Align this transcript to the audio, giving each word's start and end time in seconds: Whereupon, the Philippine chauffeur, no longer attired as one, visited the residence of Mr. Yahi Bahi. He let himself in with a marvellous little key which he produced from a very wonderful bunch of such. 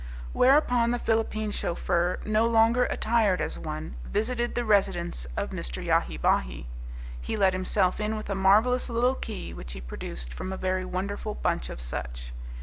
Whereupon, 0.33 0.89
the 0.89 0.97
Philippine 0.97 1.51
chauffeur, 1.51 2.17
no 2.25 2.47
longer 2.47 2.85
attired 2.85 3.39
as 3.39 3.59
one, 3.59 3.97
visited 4.03 4.55
the 4.55 4.65
residence 4.65 5.27
of 5.37 5.51
Mr. 5.51 5.85
Yahi 5.85 6.17
Bahi. 6.17 6.65
He 7.21 7.37
let 7.37 7.53
himself 7.53 7.99
in 7.99 8.15
with 8.17 8.27
a 8.27 8.33
marvellous 8.33 8.89
little 8.89 9.13
key 9.13 9.53
which 9.53 9.73
he 9.73 9.79
produced 9.81 10.33
from 10.33 10.51
a 10.51 10.57
very 10.57 10.85
wonderful 10.85 11.35
bunch 11.35 11.69
of 11.69 11.79
such. 11.79 12.33